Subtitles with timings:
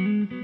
[0.00, 0.39] Mm-hmm.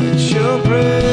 [0.00, 1.09] children.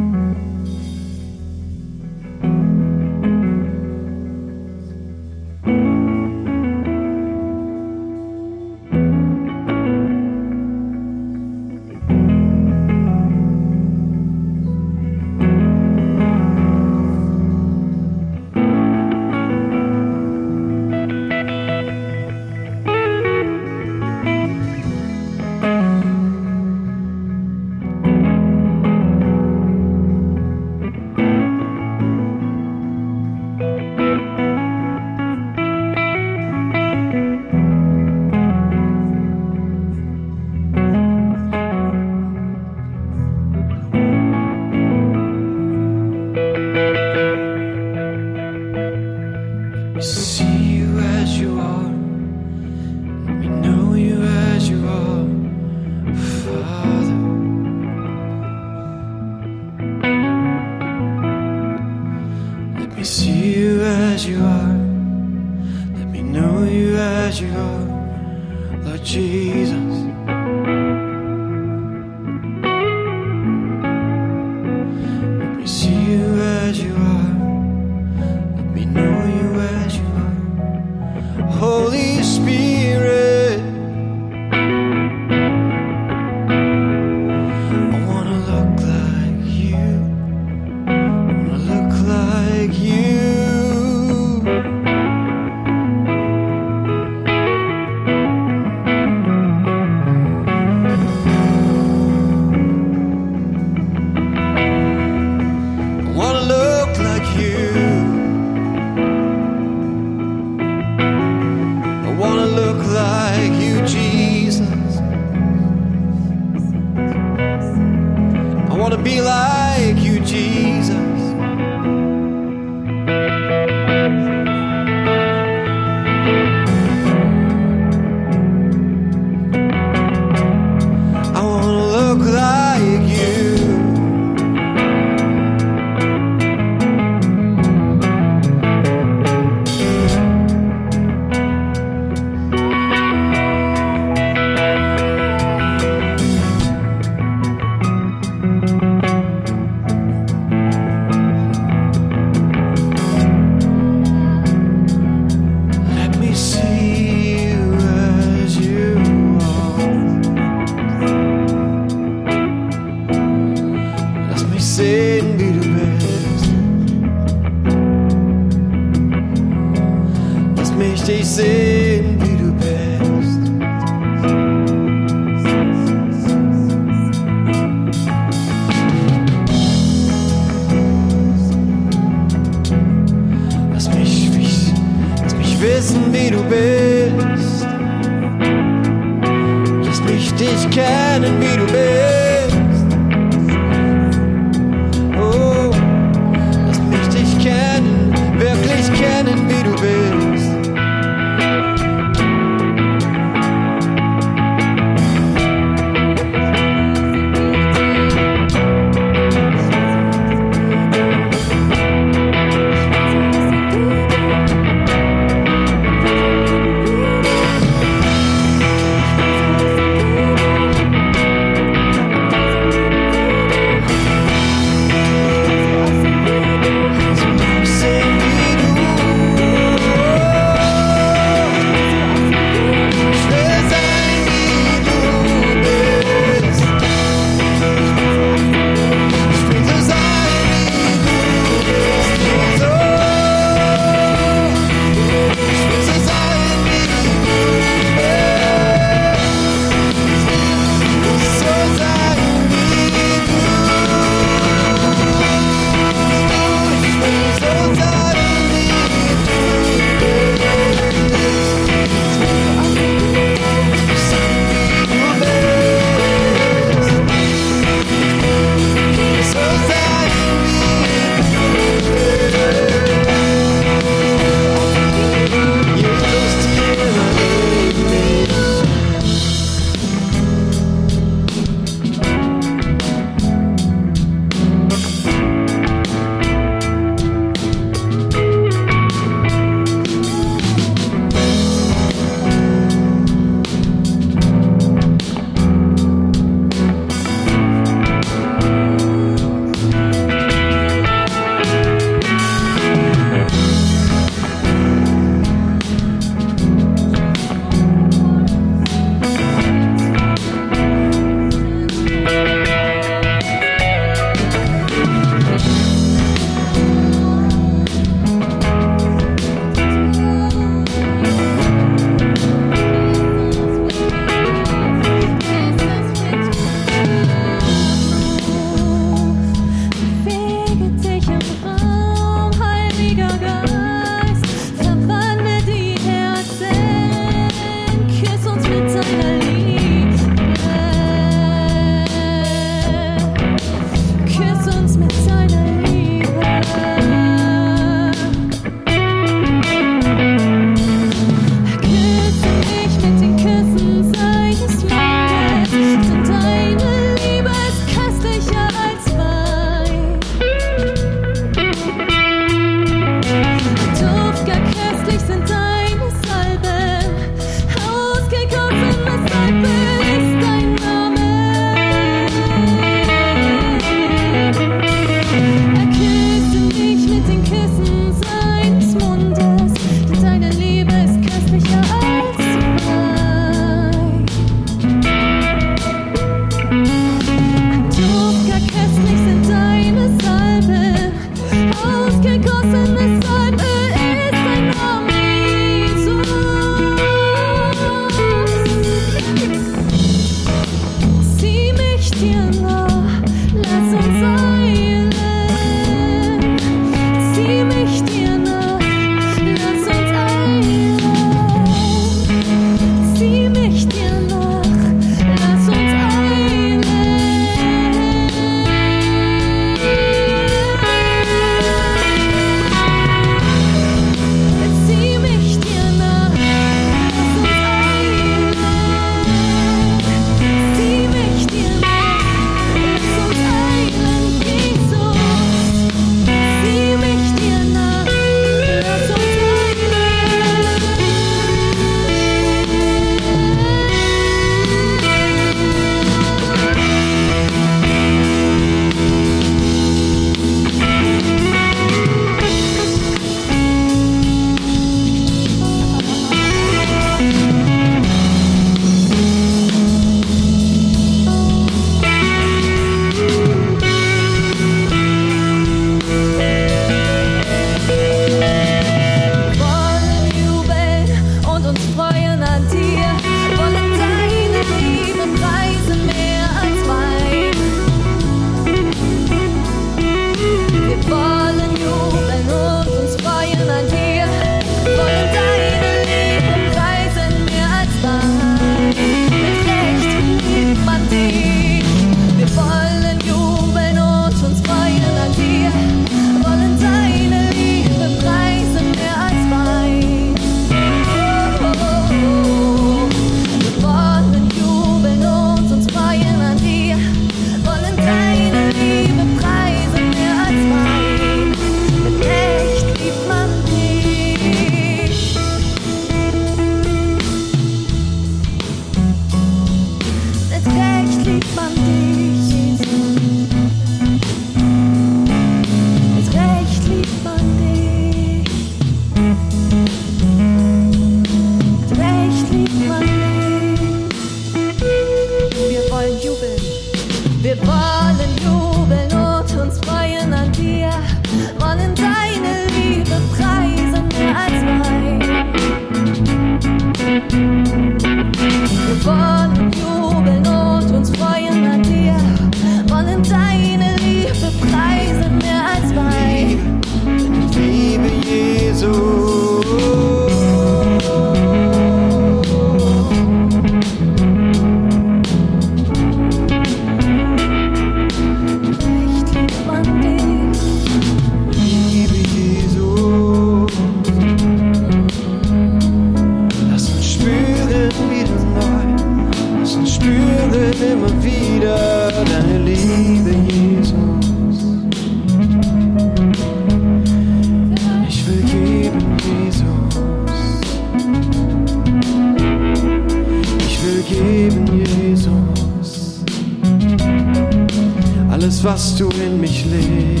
[598.43, 600.00] was du in mich legst.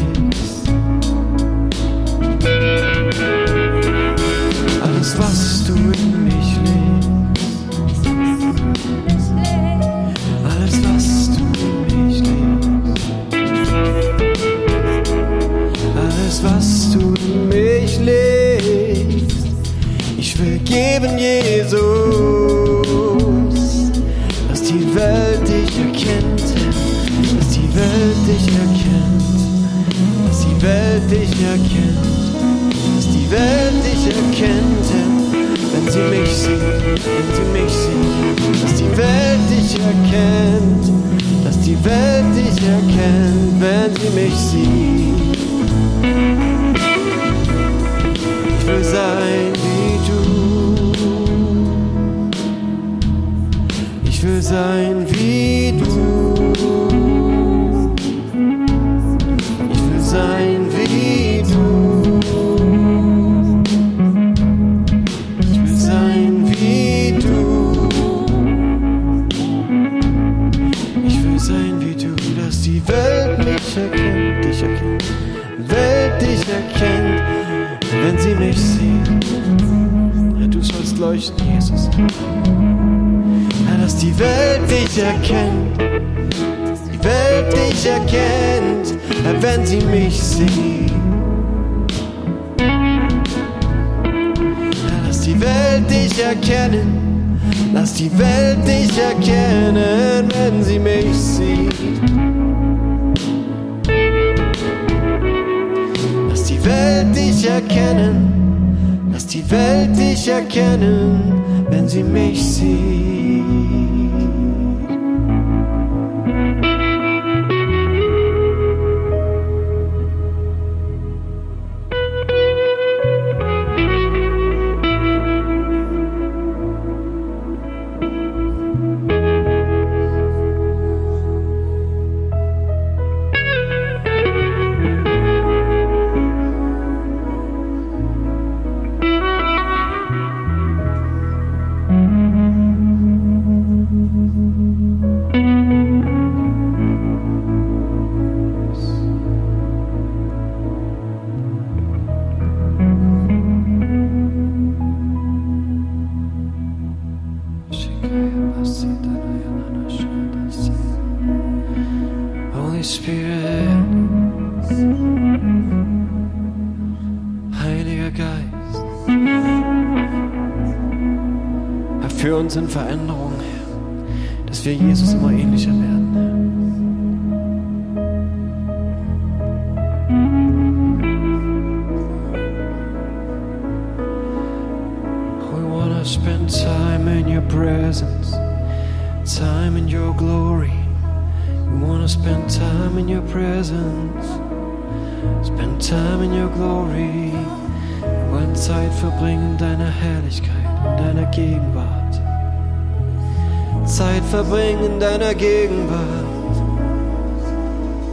[204.61, 206.55] Morgen in deiner Gegenwart.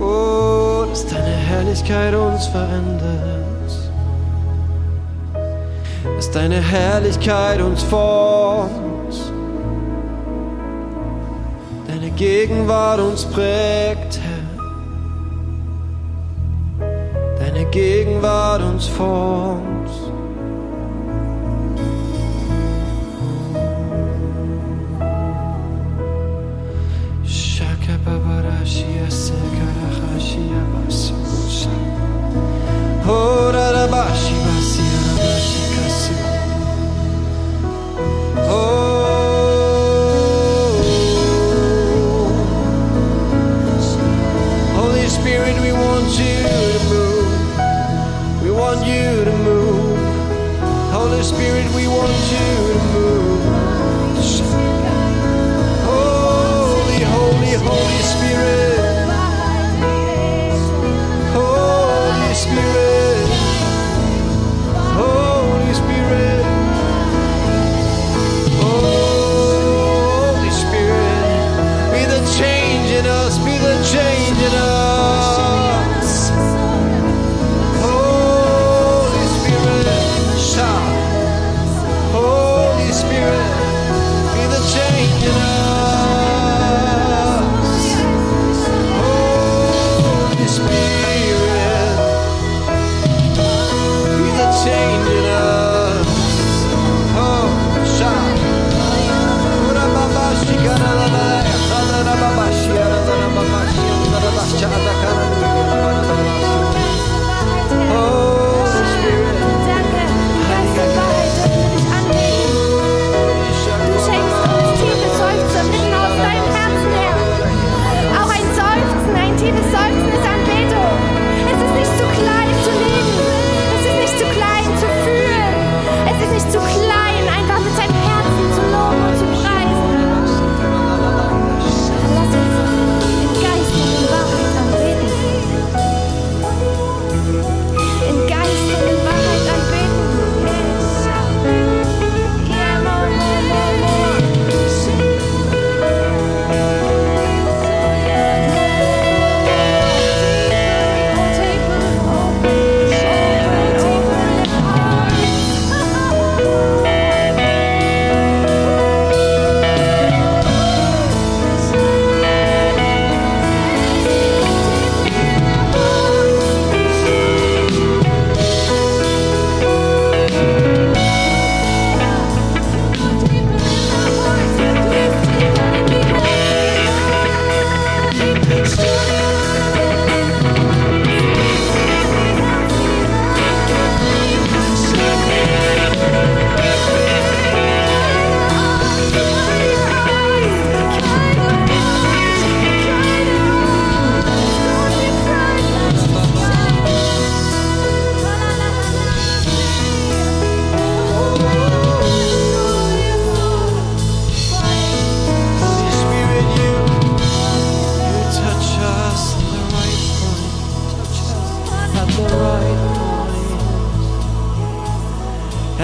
[0.01, 3.73] Oh, dass deine Herrlichkeit uns verändert.
[6.17, 8.71] Dass deine Herrlichkeit uns formt.
[11.87, 14.49] Deine Gegenwart uns prägt, Herr.
[17.39, 19.78] Deine Gegenwart uns formt.
[33.09, 34.38] Horarabashi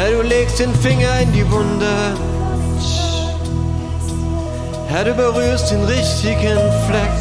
[0.05, 2.15] Herr, du legst den Finger in die Wunde.
[4.87, 7.17] Herr, du berührst den richtigen Fleck.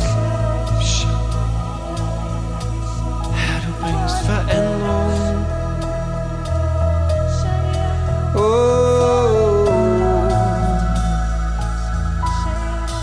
[3.39, 5.45] Herr, du bringst Veränderung.
[8.35, 9.65] Oh.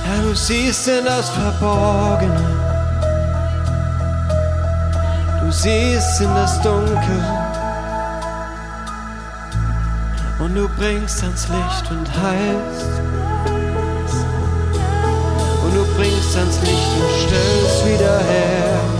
[0.04, 2.44] Herr, du siehst in das Verborgene.
[5.40, 7.39] Du siehst in das Dunkel.
[10.50, 13.00] Und du bringst ans Licht und heilst.
[15.62, 18.99] Und du bringst ans Licht und stellst wieder her.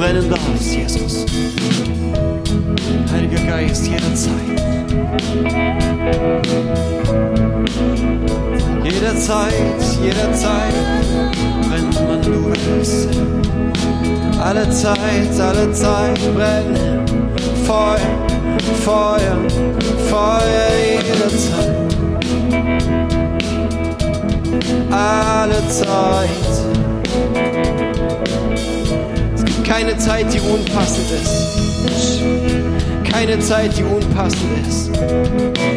[0.00, 0.39] brennende
[35.10, 35.69] Música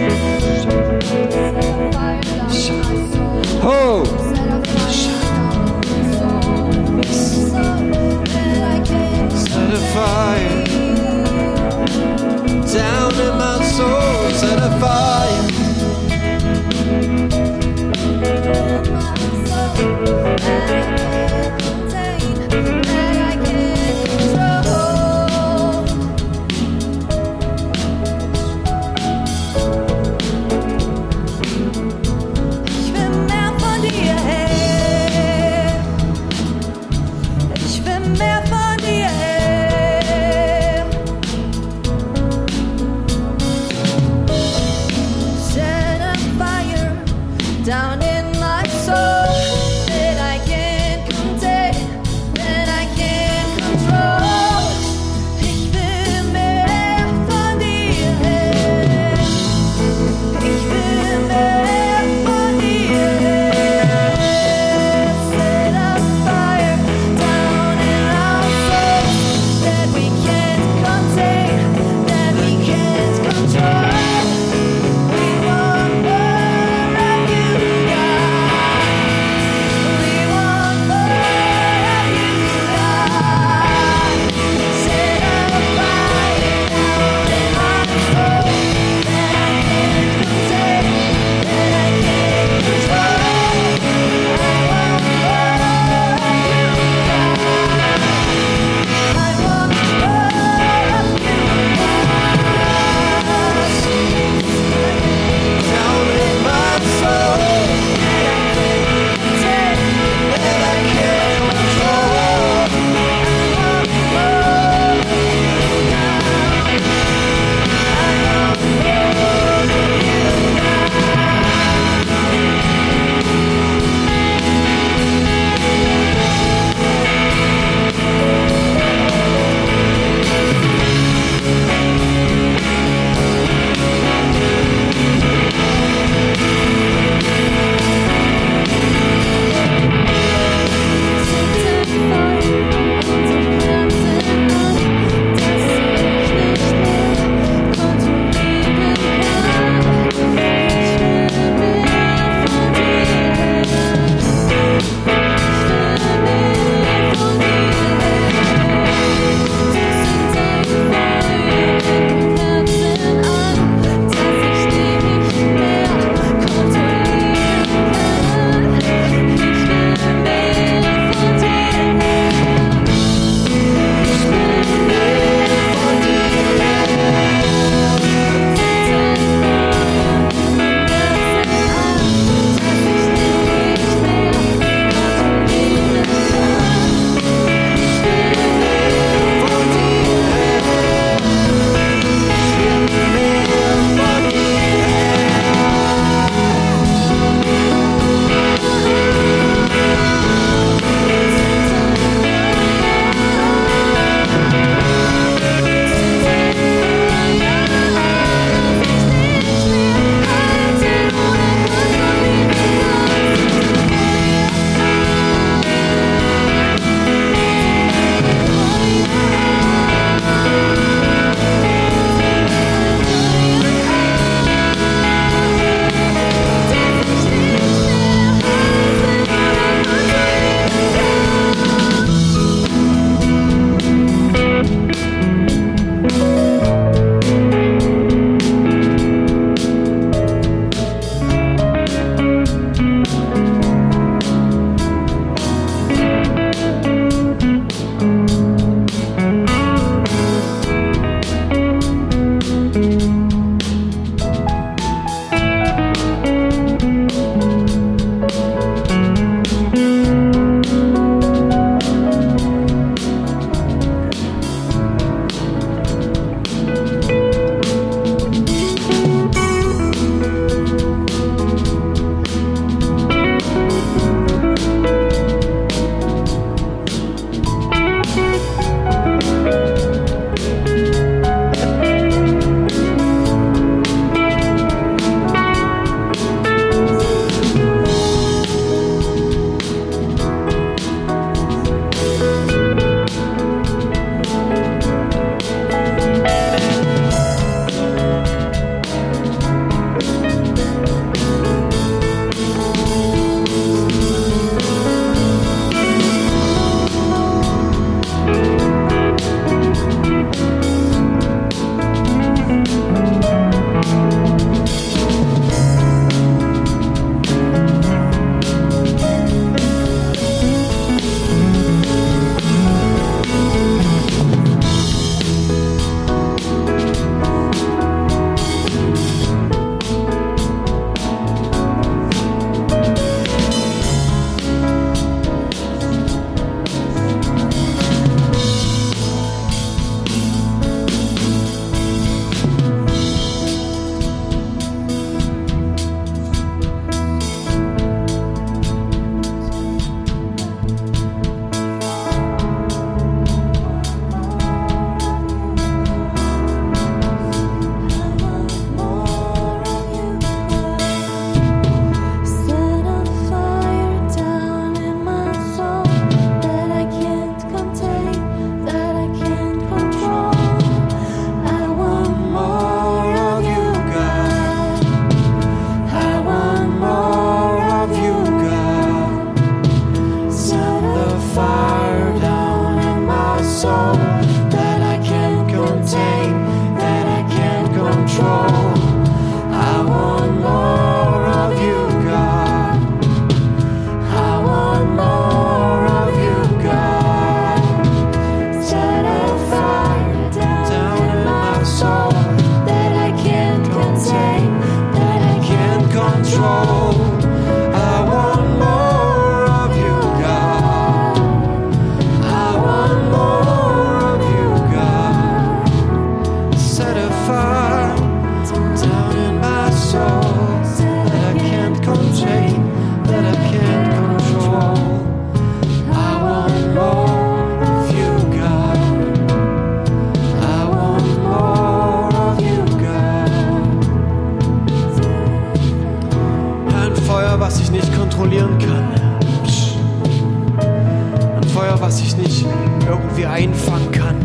[443.34, 444.16] einfangen kann,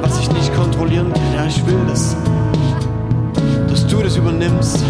[0.00, 1.34] was ich nicht kontrollieren kann.
[1.34, 2.16] Ja, ich will das,
[3.68, 4.82] dass du das übernimmst,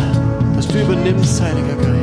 [0.54, 1.95] dass du übernimmst, Heiliger Geist,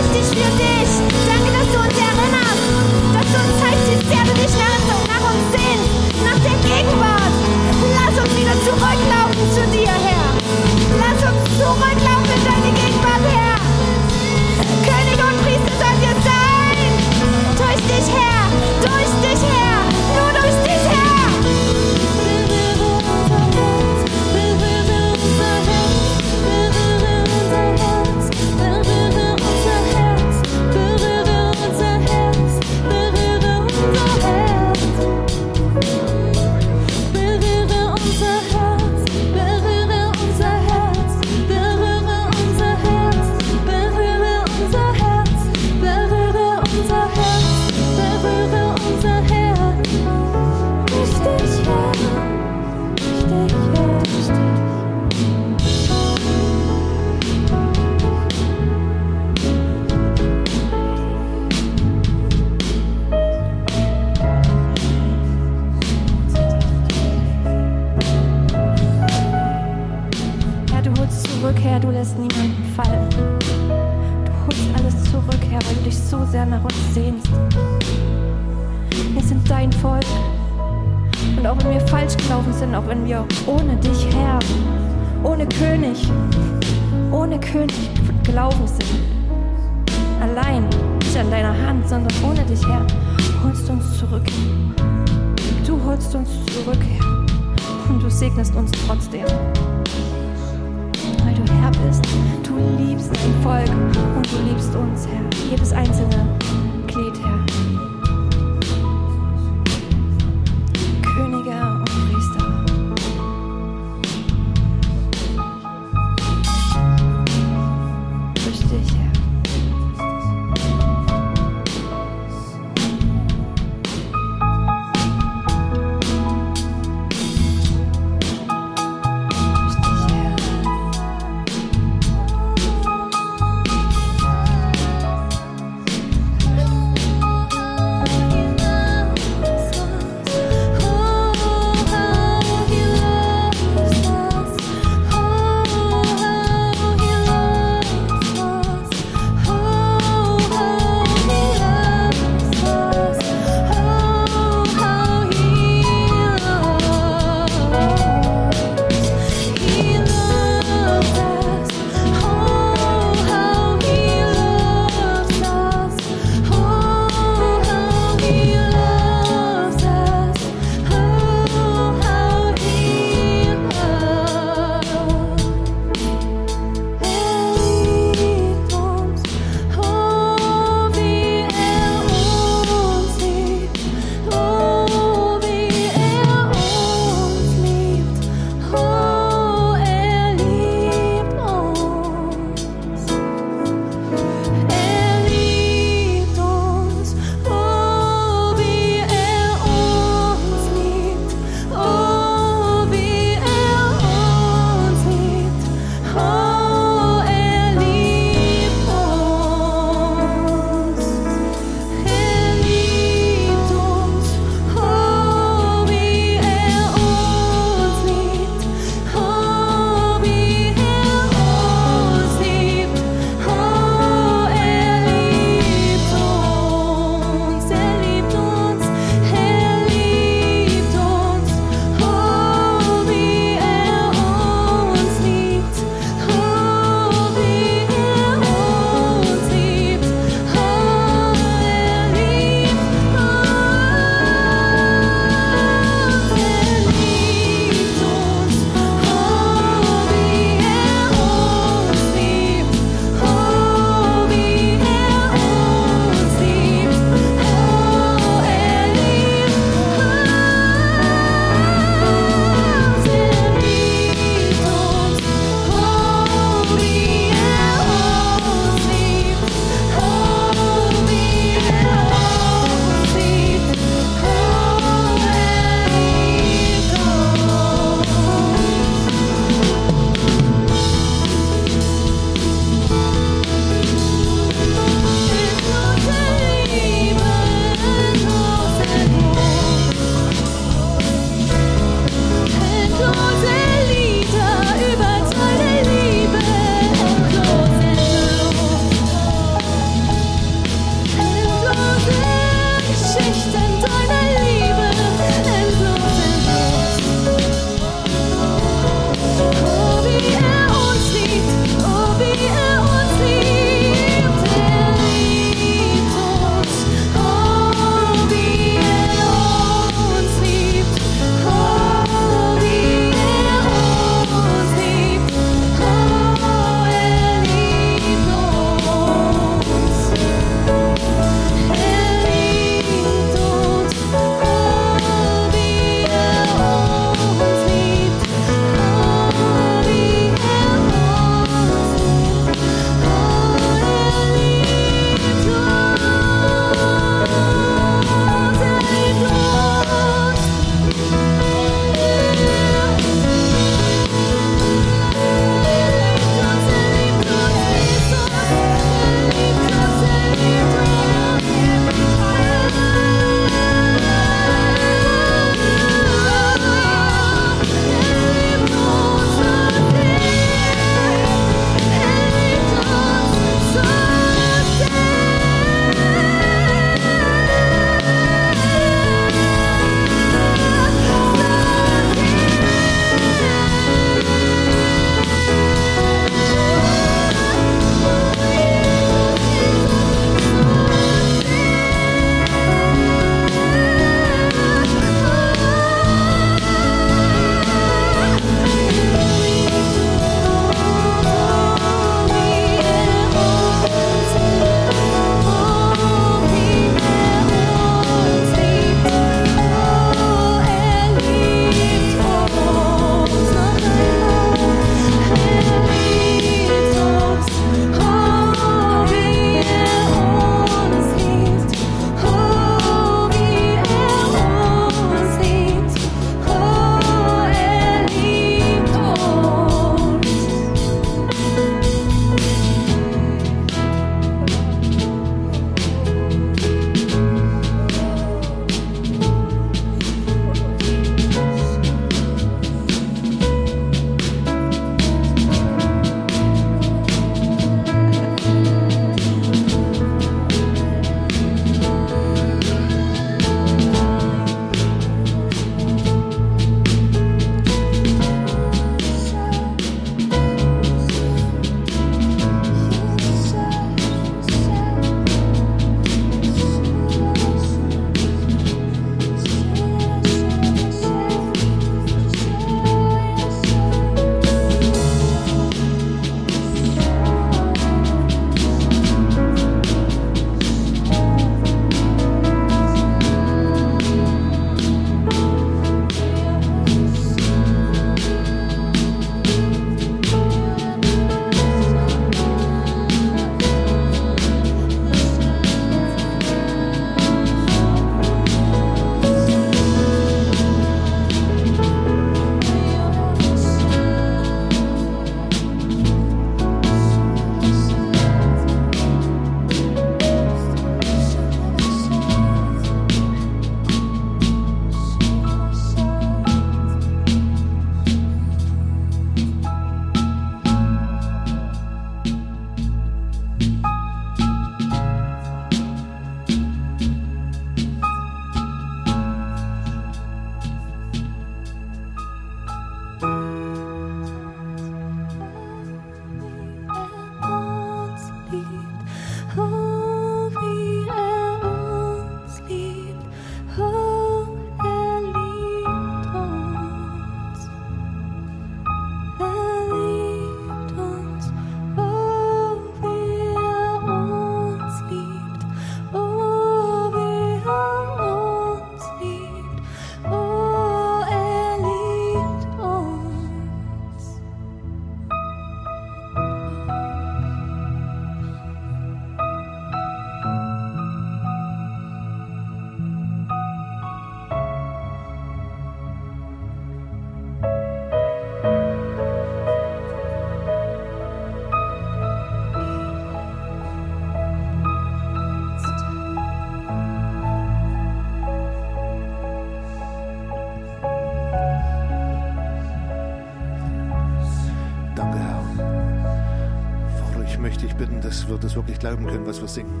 [599.18, 600.00] das glauben können, was wir singen.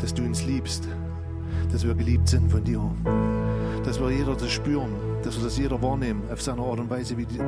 [0.00, 0.88] Dass du uns liebst,
[1.72, 2.80] dass wir geliebt sind von dir.
[3.84, 4.90] Dass wir jeder das spüren,
[5.22, 7.38] dass wir das jeder wahrnehmen, auf seine Art und Weise, wie, die,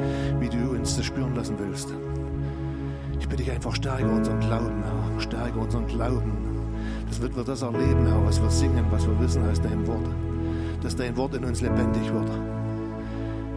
[0.41, 1.93] wie du uns das spüren lassen willst.
[3.21, 5.21] Ich bitte dich einfach, stärke unseren Glauben, Herr.
[5.21, 6.33] Stärke unseren Glauben.
[7.09, 10.09] Dass wir das erleben, Herr, was wir singen, was wir wissen aus deinem Wort.
[10.83, 12.31] Dass dein Wort in uns lebendig wird.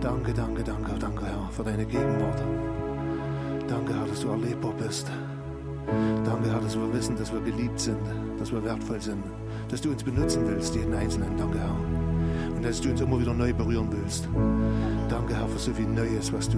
[0.01, 2.41] Danke, danke, danke, danke, Herr, für deine Gegenwart.
[3.67, 5.09] Danke, Herr, dass du erlebbar bist.
[6.55, 7.99] Herr, dass wir wissen, dass wir geliebt sind,
[8.39, 9.21] dass wir wertvoll sind,
[9.69, 11.35] dass du uns benutzen willst, jeden Einzelnen.
[11.37, 11.75] Danke, Herr.
[12.55, 14.29] Und dass du uns immer wieder neu berühren willst.
[15.09, 16.57] Danke, Herr, für so viel Neues, was du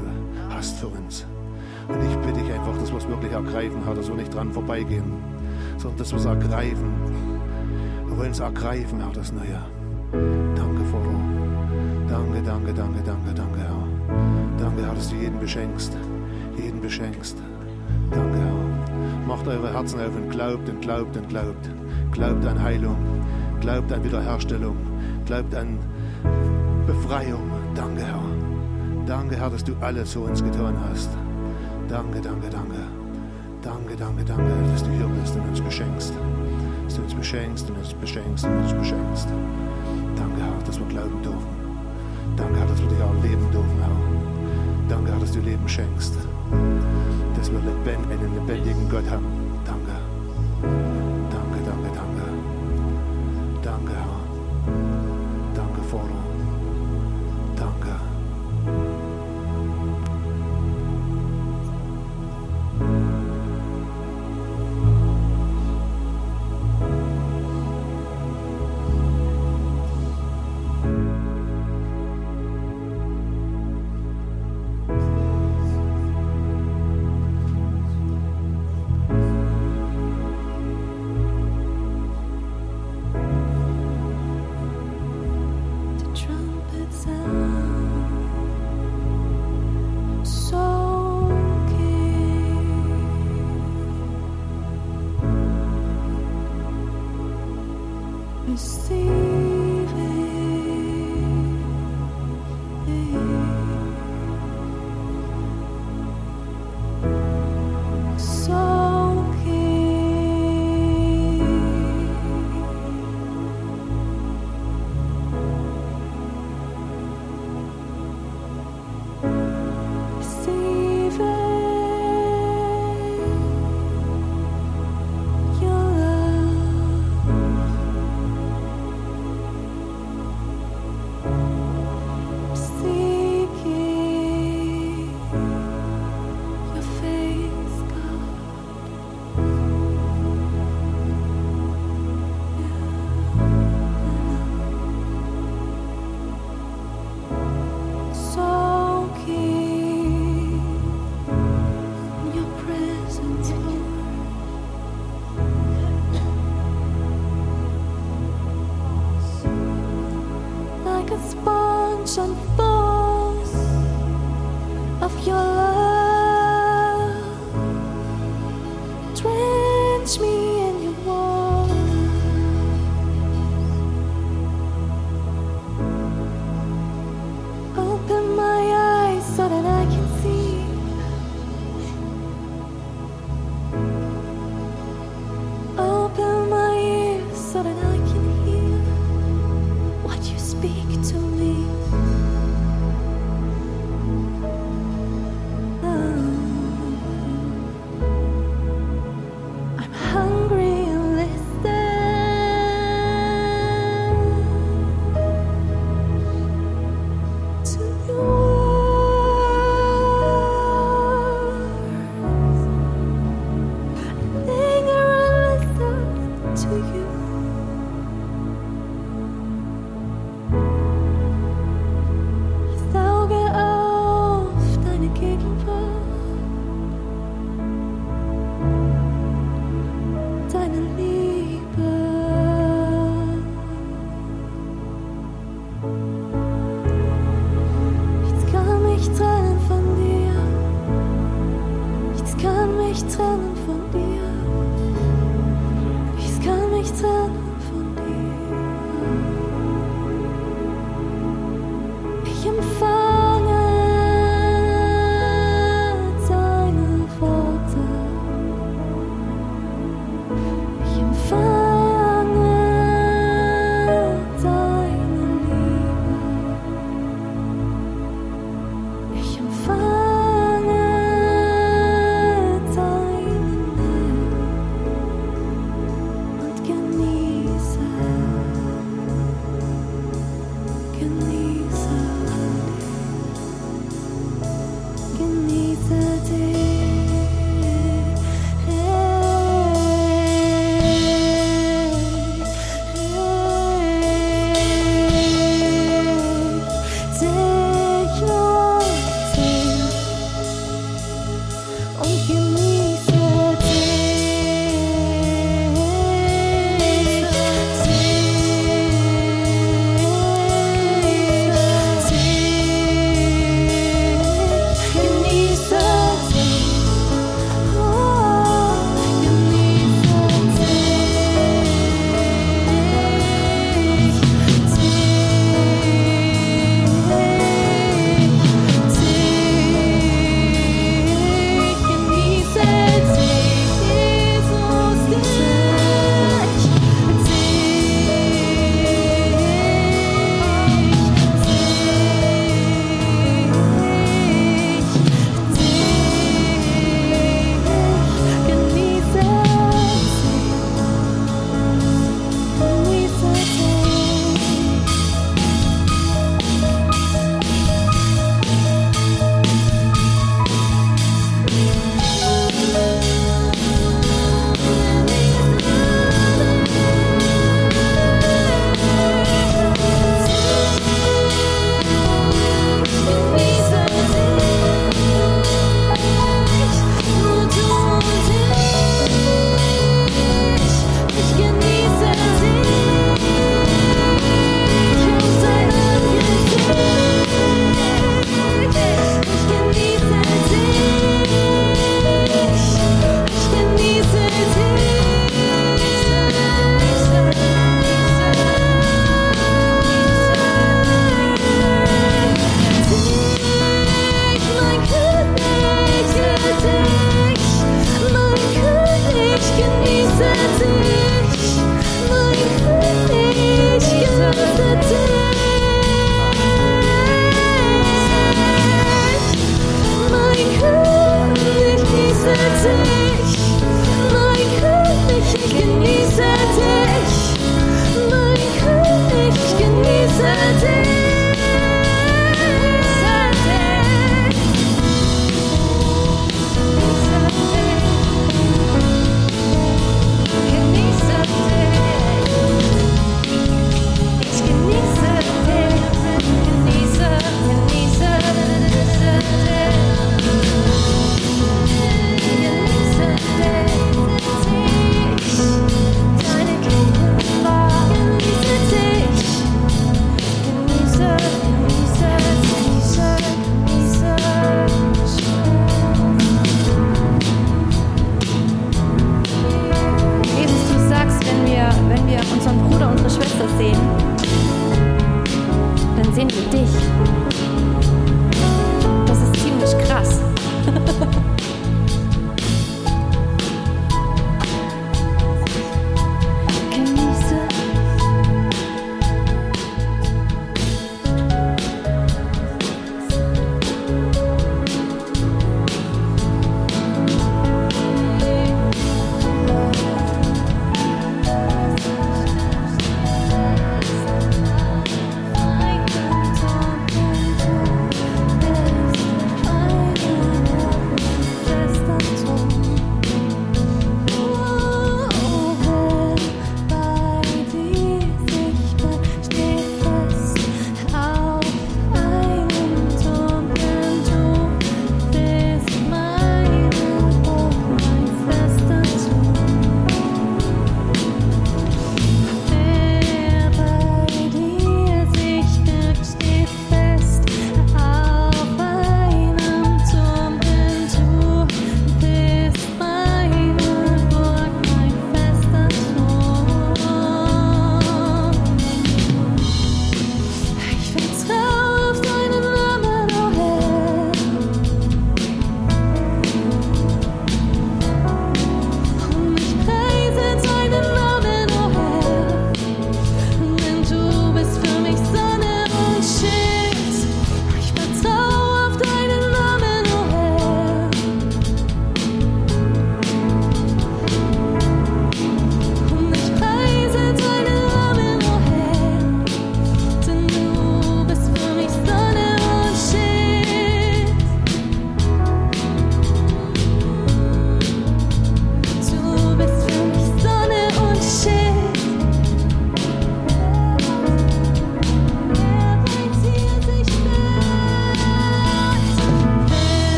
[0.52, 1.26] hast für uns.
[1.88, 4.52] Und ich bitte dich einfach, dass wir es wirklich ergreifen, Herr, dass wir nicht dran
[4.52, 5.14] vorbeigehen,
[5.80, 6.92] sondern dass wir es ergreifen.
[8.08, 9.60] Wir wollen es ergreifen, Herr, das Neue.
[10.56, 11.10] Danke, Vater.
[12.08, 13.88] Danke, danke, danke, danke, danke, Herr.
[14.60, 15.98] Danke, Herr, dass du jeden beschenkst.
[16.56, 17.38] Jeden beschenkst.
[18.12, 18.67] Danke, Herr.
[19.28, 21.70] Macht eure Herzen auf und glaubt und glaubt und glaubt.
[22.14, 22.96] Glaubt an Heilung.
[23.60, 24.78] Glaubt an Wiederherstellung.
[25.26, 25.80] Glaubt an
[26.86, 27.52] Befreiung.
[27.76, 28.22] Danke, Herr.
[29.06, 31.10] Danke, Herr, dass du alles für uns getan hast.
[31.90, 32.80] Danke, danke, danke.
[33.62, 36.14] Danke, danke, danke, dass du hier bist und uns beschenkst.
[36.86, 39.28] Dass du uns beschenkst und uns beschenkst und uns beschenkst.
[40.16, 41.58] Danke, Herr, dass wir glauben dürfen.
[42.38, 44.88] Danke, Herr, dass wir dich erleben dürfen, Herr.
[44.88, 46.16] Danke, Herr, dass du Leben schenkst.
[47.38, 49.47] Dass wir einen lebendigen Gott haben.